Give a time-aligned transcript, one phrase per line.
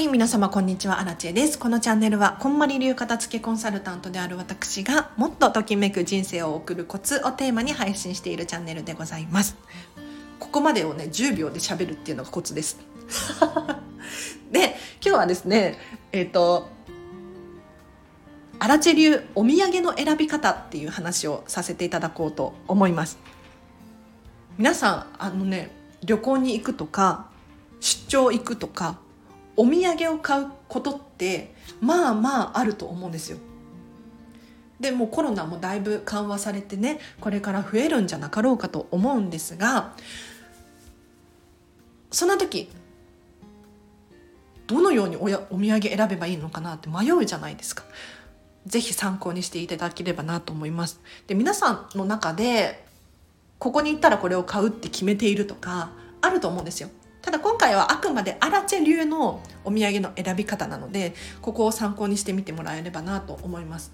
[0.00, 1.58] はい、皆様こんにちは、アラチェです。
[1.58, 9.58] このチャンネルは、こんまり流片付けコンサルタントである私が、もっとときめく人生を送るコツをテーマに配信しているチャンネルでございます。
[10.38, 12.78] ここまでをね、10秒で喋るっていうのがコツです。
[14.50, 14.74] で、
[15.04, 15.76] 今日はですね、
[16.12, 16.70] えっ、ー、と、
[18.58, 23.18] アラチェ流お土産の選び方っていう話をさせていただこうと思います。
[24.56, 25.70] 皆さん、あのね、
[26.02, 27.28] 旅行に行くとか、
[27.80, 28.98] 出張行くとか、
[29.56, 33.38] お土産を買うことってまあまああると思うんですよ。
[34.78, 39.92] でもコロナもだいぶ緩和されてねこれから増えるんじゃなかろうかと思うんですが
[42.10, 42.70] そんな時
[44.66, 47.84] どのようにおやお土産選べばいいのかなって迷うじゃないですか。
[48.66, 51.00] ぜひ参考にしていただければなと思います。
[51.26, 52.84] で皆さんの中で
[53.58, 55.90] ここに行ったらこれを買うって決めているとか
[56.20, 56.88] あると思うんですよ。
[57.22, 63.92] ただ今回はあくまでアラチェ流のお土産の選び方なのでここを参考にしてみてもらえればなと思います。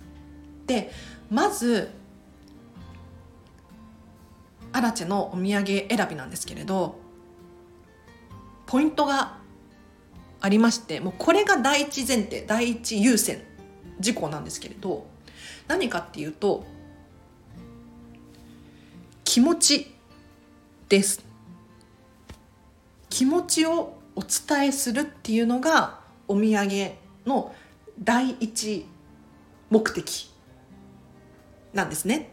[0.67, 0.91] で
[1.31, 1.91] まず
[4.73, 6.99] アラチェのお土産選びなんですけれど
[8.67, 9.39] ポイントが
[10.41, 13.43] ありましてもうこれが第一前提第一優先
[14.01, 15.07] 事項なんですけれど
[15.67, 16.65] 何かっていうと
[19.25, 19.95] 気持ち
[20.89, 21.25] です。
[23.17, 26.91] 気持ちをお伝えするっていうのがお土産
[27.25, 27.55] の
[27.99, 28.85] 第一
[29.71, 30.31] 目的
[31.73, 32.31] なんですね。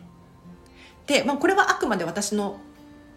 [1.08, 2.59] で、まあ、これはあくまで私の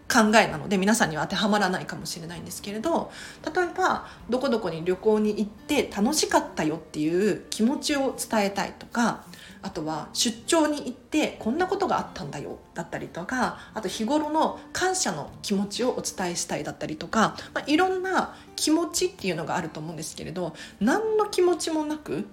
[0.08, 3.10] 考えなので皆さんには当てはまらないかもしれないんですけれど
[3.44, 9.24] 例えばどこどこに旅行に行って楽しかったよっていう気持ちを伝えたいとか
[9.66, 22.26] あとは出張に行ってこんなことがあったんだよだったりとかあと日頃の感謝の気持ちをお伝えしたいだったりとか、まあ、いろんな気持ちっていうのがあると思うんですけれど何の気持ちもなく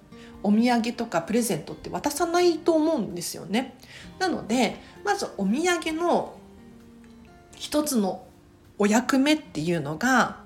[0.44, 3.76] お土産とかプレゼントって渡さないと思うんですよね。
[4.20, 6.36] なのでまずお土産の
[7.56, 8.24] 一つの
[8.78, 10.43] お役目っていうのが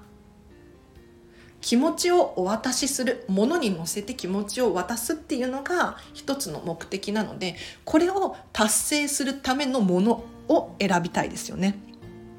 [1.60, 11.78] 気持ちをお渡しするものに乗せて気持ちを渡すっていうのが一つの目的なのでこれを達成するためのものを選びたいですよね。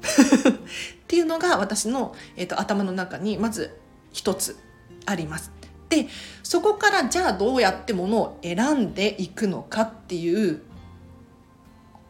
[0.00, 3.78] っていうのが私の、えーと、頭の中にまず
[4.12, 4.56] 一つ
[5.06, 5.52] あります。
[5.90, 6.06] で
[6.42, 10.62] そこからじゃあどうやってものを選んでいくのかっていう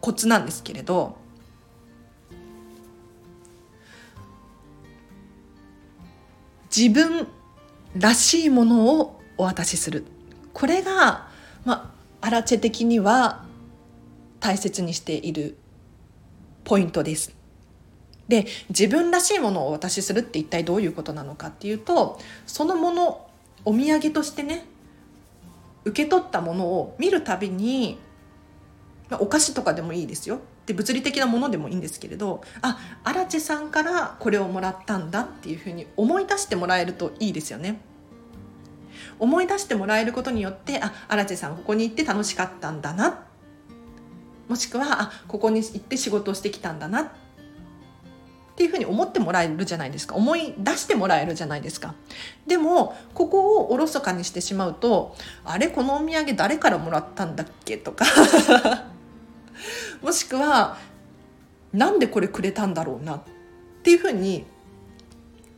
[0.00, 1.16] コツなんですけれど
[6.74, 7.26] 自分
[7.96, 10.04] らしいものをお渡しする
[10.52, 11.28] これが、
[11.64, 13.44] まあ、アラチェ的には
[14.38, 15.56] 大切にしている
[16.64, 17.34] ポイントです。
[18.28, 23.26] で自分らしいものをお渡しするって一体どういうことなのかっていうとそのもの
[23.64, 24.64] お土産としてね
[25.84, 27.98] 受け取ったものを見るたびに、
[29.18, 30.40] お菓子とかでもいいですよ。
[30.66, 37.80] で物理的なものでもいいんですけれどあアラチェさんからこれをもらったんだっていうふうに思い出してもらえるといいですよね。
[39.18, 43.24] 思い出してもらえることによってあアラチェさんここに行って楽しかったんだな。
[44.48, 47.02] もしくはあここに行って仕事をしてきたんだな。
[47.02, 47.08] っ
[48.56, 50.16] ていうふうに思ってもらえるじゃないですか。
[50.16, 51.94] 思い出してもらえるじゃないですか。
[52.46, 57.78] でもここをおろそかにしてしまうとあれこのお土産誰からもらったんだっけ？
[57.78, 58.04] とか。
[60.02, 60.78] もしくは
[61.72, 63.22] なんでこれくれたんだろうなっ
[63.82, 64.44] ていうふうに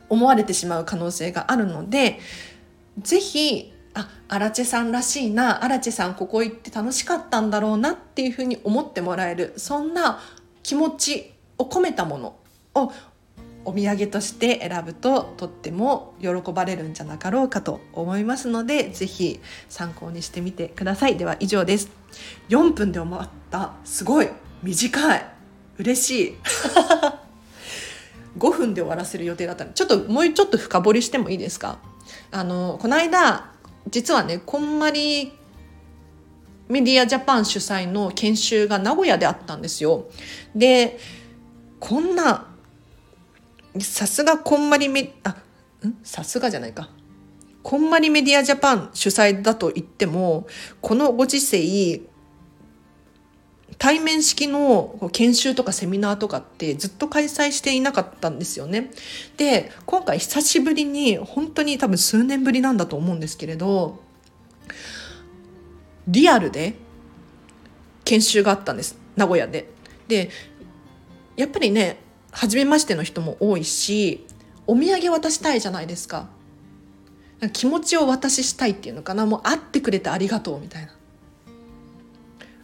[0.09, 2.19] 思われてしまう可能性があるので
[3.01, 10.19] 是非あアラチェさんらしいなアラチェさんここ行って楽しかったんだろうなっていうふうに思ってもらえるそんな
[10.61, 12.35] 気持ちを込めたもの
[12.75, 12.91] を
[13.65, 21.17] お土産として選ぶととっても喜ばれるんじゃなかろうかと思いますので是非参考にしてみてください。
[21.17, 21.89] では以上です。
[22.49, 23.73] 4分で終わった。
[23.85, 24.29] すごい。
[24.61, 25.25] 短い
[25.77, 26.35] 嬉しい。
[28.37, 29.73] 5分で終わらせる予定だったの。
[29.73, 31.79] ちょっともうちょっと深掘りしてもいいですか？
[32.31, 33.51] あのこの間
[33.89, 35.31] 実はねこんまり
[36.67, 40.05] メディアジャパン主催の研修が名古屋であったんですよ。
[40.55, 40.97] で
[41.79, 42.52] こんな
[43.79, 45.29] さすがこんまりメあ
[45.85, 45.95] ん？
[46.03, 46.89] さすがじゃないか
[47.63, 50.47] こんまりメディアジャパン主催だと言っても
[50.81, 52.01] このご時世
[53.79, 58.91] 対面式の研修とかセミナーとかってずっと開催していなかったんですよね。
[59.35, 63.99] で今回久しぶりに本当に多分数年ぶりなんだと思うんですけれど
[66.07, 66.75] リアルで
[68.05, 69.69] 研修があったんです名古屋で。
[70.07, 70.29] で
[71.35, 72.02] やっぱりね
[72.33, 74.25] 初めましての人も多いし
[74.67, 76.27] お土産渡したいじゃないですか。
[77.51, 79.25] 気持ちを渡ししたいっていうのかな。
[79.25, 80.93] もう会ってくれてありがとうみたいな。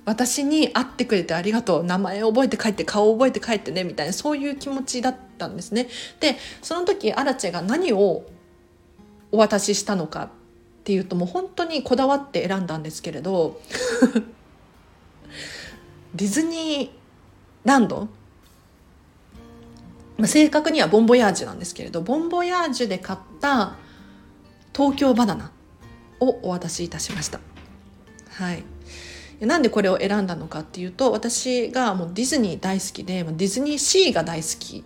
[0.05, 1.83] 私に会ってくれてありがとう。
[1.83, 4.13] 名前覚えて帰って顔覚えて帰ってねみたいな。
[4.13, 5.89] そういう気持ちだったんですね。
[6.21, 8.23] でその時アラチェが何を
[9.31, 10.29] お渡ししたのかっ
[10.85, 13.59] ていうともう本当にこだわって選んだんですけれど
[16.15, 16.89] ディズニー
[17.65, 18.07] ランド
[20.19, 23.77] まあ、正確にはボンボヤージュなんですけれどボンボヤージュで買った
[24.75, 25.51] 東京バナナ
[26.19, 27.39] をお渡しいたしました。
[28.29, 28.63] はい。
[29.39, 34.83] なんでこれを選んだのかっていうと私がもうディズニー大好きでディズニーシーが大好き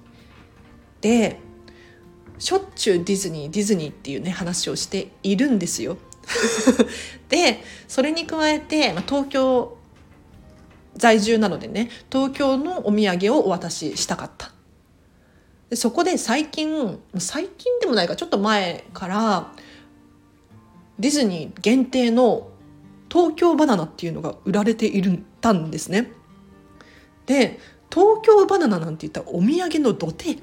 [1.01, 1.39] で
[2.37, 5.97] しょっちゅうディズニーディズニーっていうね話をしているんですよ。
[7.29, 9.77] でそれに加えて、まあ、東京
[10.95, 14.52] 在住なのでね東京のお土産をお渡ししたかった。
[15.73, 19.51] でそこで最近最近でもないかちょっと前から
[20.99, 22.49] ディズニー限定の
[23.09, 26.11] 東京バナナっていうのが売られているたんですね。
[27.25, 27.59] で
[27.91, 30.37] 東京バナナなんて言ったらお土産のどて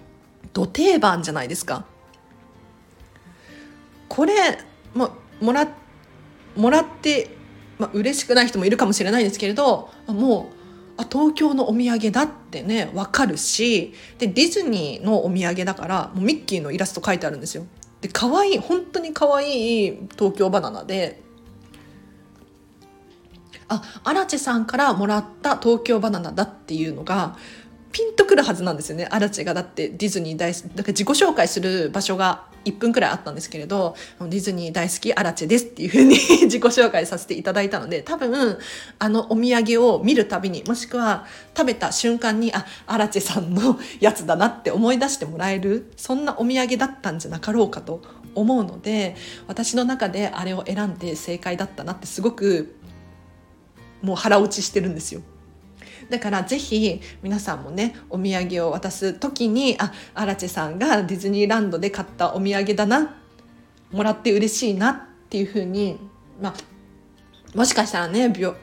[0.52, 1.84] ど定番じゃないですか。
[4.08, 4.34] これ、
[4.94, 5.68] まもら
[6.56, 7.36] もらって、
[7.78, 10.59] ま、嬉しくない人もいるかもしれないんですけれどもう
[11.00, 17.66] あ東京のお土産だってね分かるしでディズニーのお土産だからもうミッキーのイラスト書いてあるんですよ。
[18.02, 21.22] で可愛い本当に可愛い東京バナナで
[23.68, 27.36] あアラチェさんからもらった東京バナナだっていうのが
[27.92, 38.58] ピンとくるはずなんですよねアラチェがだってディズニー大好きだから自己紹介する場所が1分くらいあったんですけれどディズニー大好きアラチェですっていうふうに 自己紹介させていただいたので多分
[38.98, 41.26] あのお土産を見るたびにもしくは
[41.56, 48.02] 食べた瞬間にあアラチェさんのやつだなって思い出してもらえるそんなお土産だったんじゃなかろうかと
[48.34, 49.16] 思うので
[49.46, 52.76] 私の中であれを選んで正解だったなってすごく
[54.02, 55.20] もう腹落ちしてるんですよ。
[56.08, 63.16] だからぜひ皆さんもねお土産を渡す時にあアラチェさんがディズニーランドで買ったお土産だな
[63.92, 65.98] もらって嬉しいなっていうふうに
[66.40, 68.54] まあもしかしたらね病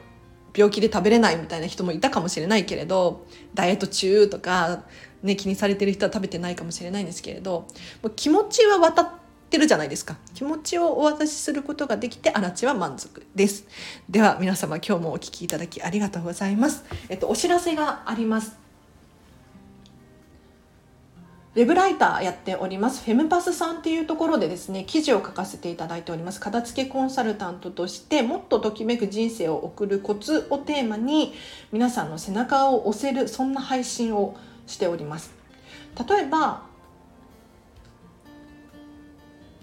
[0.54, 4.84] 病気で食べれないみたいな人もいたかもしれないけれどダイエット中とか、
[5.22, 7.68] ね、気にされてる人は食べてないかもしれないんですけれど
[8.16, 9.10] 気持ちは渡っ
[9.48, 10.16] てるじゃないですか。
[10.34, 13.64] 気持ちをお渡しすることができてあらちは満足です。
[14.08, 16.84] では皆様今日もお聞きいただきありがとうございます。
[17.08, 18.56] えっとお知らせがあります。
[21.54, 23.04] ウェブライターやっております。
[23.04, 26.38] フェムパスさんっていうところでですね記事を書かせていただいております。
[26.38, 31.34] 片付けコンサルタントとしてもっとときめく人生を送るコツをテーマに
[31.72, 34.36] 皆さんの背中を押せるそんな配信を
[34.68, 35.32] しております。
[36.08, 36.67] 例えば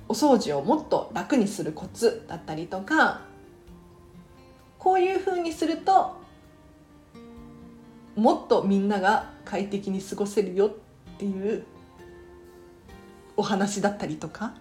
[0.07, 3.21] お掃除をもっと楽にするコツだったりとか
[4.77, 6.17] こういうふうにすると
[8.15, 11.65] もっとみんなが快適に過ごせるよっていう
[13.35, 14.53] お話だったりとか。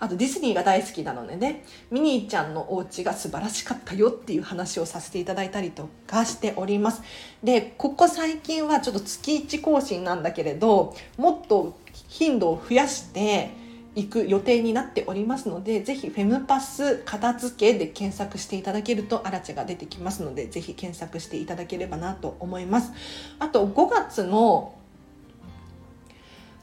[0.00, 7.02] あとディズニーが大好きなのでねミニーちゃんのお家が素晴らしかったよっていう話をさせていただいたりとかしております。
[7.44, 11.78] でここ最近はちょっと月1更新なんだけれどもっと
[12.08, 13.50] 頻度を増やして
[13.96, 22.92] 行く予定になっておりますのでぜひフェムパス片付けで検索していただけるとアラチェが出てきますのでぜひ検索していただければなと思います。
[23.38, 24.74] あと5月の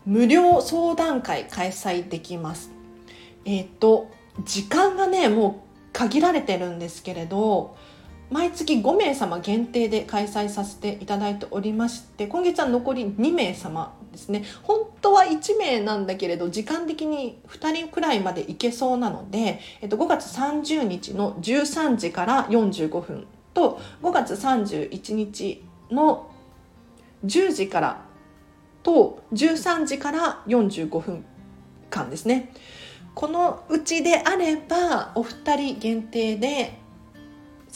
[0.06, 2.72] 無料相談会開催できます。
[3.44, 4.10] えっ、ー、と
[4.46, 7.76] 時間がねもう限られてるんですけれど
[8.30, 14.44] 毎月5名様限定で開催させていただいておりまして今月は残り2名様ですね。
[14.64, 26.30] 本当は1名なんだけれど時間的に2人くらいまで行けそうなので、えっと、5月30日の13時から45分と5月31日の
[27.26, 28.06] 10時から
[28.84, 31.26] と13時から45分
[31.90, 32.52] 間ですね。
[33.16, 36.78] このうちであればお二人限定で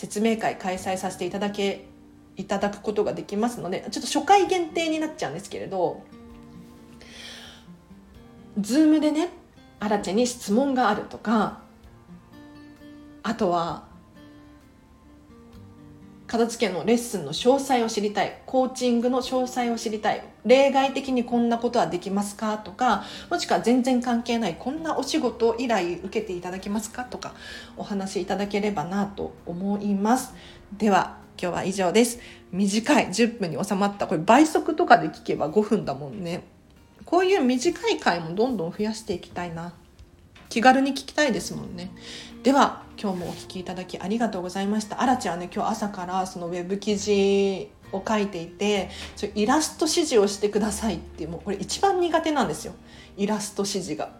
[0.01, 1.85] 説明会開催させていただけ
[2.35, 6.01] いただくことができますのでちょっと初回限定になっちゃうんですけれど
[8.59, 9.29] Zoom でね
[9.79, 11.61] アラチェに質問があるとか
[13.21, 13.83] あとは
[16.31, 18.39] 片付けのレッスンの詳細を知りたい。
[18.45, 20.23] コーチングの詳細を知りたい。
[20.45, 27.33] 例外的にこんなことはできますかとかもしくは全然関係ないこんなお仕事依頼受けていただけますかとか
[27.75, 30.33] お話しいただければなと思います。
[30.77, 32.19] では今日は以上です。
[32.53, 34.07] 短い10分に収まった。
[34.07, 36.45] これ倍速とかで聞けば5分だもんね。
[37.03, 39.73] こういう短い回もどんどん増やしていきたいな。
[40.51, 41.91] 気軽に聞きたいですもんね。
[42.43, 45.01] では今日もお聞きいただきありがとうございました。
[45.01, 52.73] あらちゃんね今日朝からそのウェブ記事を書いていてそイラスト指示をしてくださいってもうこれ一番苦手なんですよ。
[53.15, 54.11] イラスト指示が。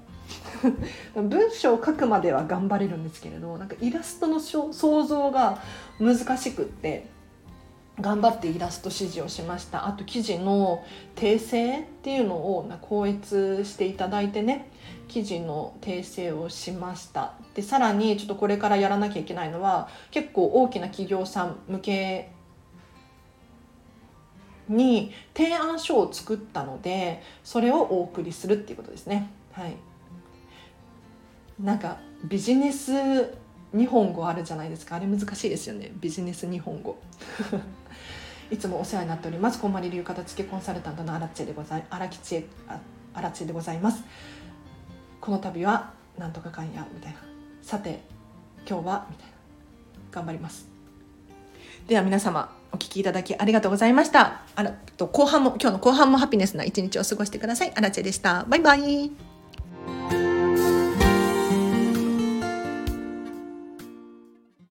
[1.16, 4.72] 文章を書くまでは頑張れるんですけれどなんかイラストの想
[5.04, 5.62] 像が
[6.00, 7.08] 難しくって
[8.00, 9.88] 頑張ってイラスト指示をしました。
[9.88, 10.84] あと記事の
[11.16, 14.72] 訂正っていうのを校閲していただいてね。
[15.08, 17.34] 記事の訂正をしました。
[17.54, 22.32] でさらにちょっとこれからやらなきゃいけないのは結構大きな企業さん向け
[24.70, 29.30] に提案書を作ったのでそれをお送りするっていうことですね。
[29.52, 29.76] はい。
[31.60, 32.92] なんかビジネス
[33.74, 34.96] 日本語あるじゃないですか。
[34.96, 35.92] あれ難しいですよね。
[36.00, 36.98] ビジネス日本語。
[38.52, 39.60] いつもお世話になっております。
[39.60, 42.46] こんまり流片付けコンサルタントの荒地でござい荒吉
[43.14, 44.04] 荒地でございます。
[45.22, 47.20] この度はなんとかかんやみたいな。
[47.62, 48.02] さて
[48.68, 49.32] 今日はみたいな。
[50.12, 50.68] 頑張ります。
[51.88, 54.42] では皆様お聞きいただきありがとうございました。
[54.56, 57.72] あらと後半も今日の後半もハピネスな一日を過ごしてください。
[57.74, 58.44] 荒地でした。
[58.50, 59.31] バイバイ。